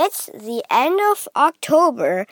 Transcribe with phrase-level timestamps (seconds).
[0.00, 2.24] It's the end of October,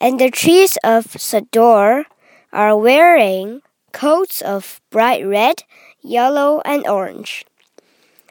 [0.00, 2.06] and the trees of Sodor
[2.52, 5.64] are wearing coats of bright red,
[6.00, 7.44] yellow, and orange.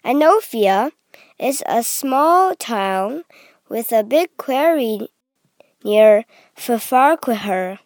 [0.05, 0.94] Anopha
[1.38, 3.26] is a small town
[3.68, 5.09] with a big quarry
[5.84, 6.23] near
[6.55, 7.80] Farquhar.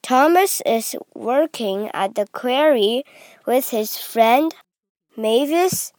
[0.00, 3.02] Thomas is working at the quarry
[3.46, 4.54] with his friend
[5.16, 5.92] Mavis,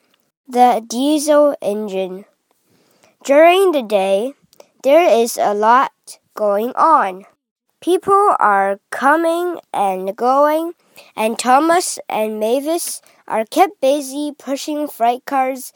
[0.48, 2.24] the diesel engine.
[3.24, 4.34] During the day,
[4.82, 5.92] there is a lot
[6.36, 7.26] going on.
[7.82, 10.74] People are coming and going,
[11.16, 15.74] and Thomas and Mavis are kept busy pushing freight cars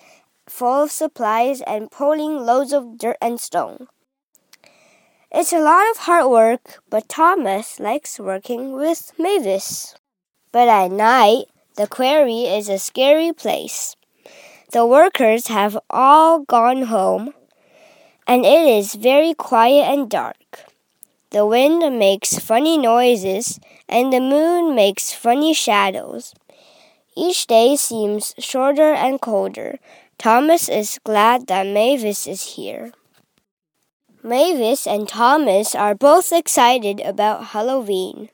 [0.48, 3.88] full of supplies and pulling loads of dirt and stone.
[5.30, 9.96] It's a lot of hard work, but Thomas likes working with Mavis.
[10.52, 13.96] But at night, the quarry is a scary place.
[14.74, 17.36] The workers have all gone home,
[18.26, 20.66] and it is very quiet and dark.
[21.30, 26.34] The wind makes funny noises, and the moon makes funny shadows.
[27.16, 29.78] Each day seems shorter and colder.
[30.18, 32.94] Thomas is glad that Mavis is here.
[34.24, 38.30] Mavis and Thomas are both excited about Halloween.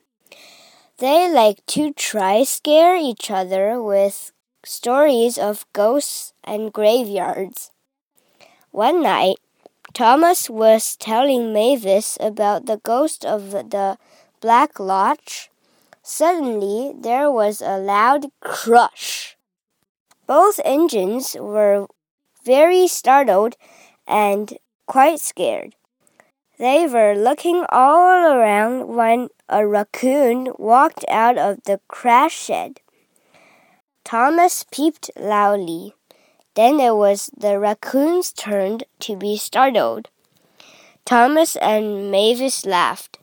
[0.99, 4.31] They like to try scare each other with
[4.63, 7.71] stories of ghosts and graveyards.
[8.71, 9.37] One night,
[9.93, 13.97] Thomas was telling Mavis about the ghost of the
[14.41, 15.49] Black Lodge.
[16.03, 19.37] Suddenly, there was a loud crush.
[20.27, 21.87] Both engines were
[22.45, 23.55] very startled
[24.07, 25.75] and quite scared.
[26.59, 32.81] They were looking all around when a raccoon walked out of the crash shed.
[34.03, 35.93] Thomas peeped loudly.
[36.55, 40.09] Then it was the raccoon's turn to be startled.
[41.05, 43.18] Thomas and Mavis laughed.